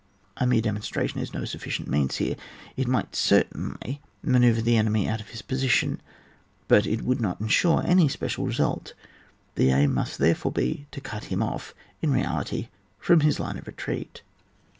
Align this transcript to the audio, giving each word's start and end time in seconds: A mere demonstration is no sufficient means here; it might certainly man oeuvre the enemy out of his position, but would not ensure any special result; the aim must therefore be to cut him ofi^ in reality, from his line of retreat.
A 0.37 0.47
mere 0.47 0.61
demonstration 0.63 1.19
is 1.19 1.31
no 1.31 1.45
sufficient 1.45 1.87
means 1.87 2.15
here; 2.15 2.35
it 2.75 2.87
might 2.87 3.15
certainly 3.15 4.01
man 4.23 4.41
oeuvre 4.43 4.63
the 4.63 4.75
enemy 4.75 5.07
out 5.07 5.21
of 5.21 5.29
his 5.29 5.43
position, 5.43 6.01
but 6.67 6.87
would 6.87 7.21
not 7.21 7.39
ensure 7.39 7.83
any 7.85 8.07
special 8.09 8.47
result; 8.47 8.95
the 9.53 9.69
aim 9.69 9.93
must 9.93 10.17
therefore 10.17 10.53
be 10.53 10.87
to 10.89 11.01
cut 11.01 11.25
him 11.25 11.41
ofi^ 11.41 11.73
in 12.01 12.11
reality, 12.11 12.69
from 12.97 13.19
his 13.19 13.39
line 13.39 13.59
of 13.59 13.67
retreat. 13.67 14.23